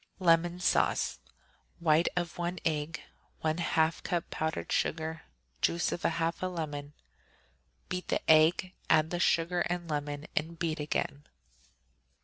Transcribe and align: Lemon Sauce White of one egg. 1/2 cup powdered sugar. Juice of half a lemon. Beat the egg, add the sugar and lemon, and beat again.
Lemon 0.17 0.59
Sauce 0.59 1.19
White 1.79 2.07
of 2.15 2.39
one 2.39 2.57
egg. 2.65 3.01
1/2 3.45 4.01
cup 4.01 4.27
powdered 4.31 4.71
sugar. 4.71 5.21
Juice 5.61 5.91
of 5.91 6.01
half 6.01 6.41
a 6.41 6.47
lemon. 6.47 6.93
Beat 7.87 8.07
the 8.07 8.27
egg, 8.27 8.73
add 8.89 9.11
the 9.11 9.19
sugar 9.19 9.59
and 9.69 9.87
lemon, 9.87 10.25
and 10.35 10.57
beat 10.57 10.79
again. 10.79 11.27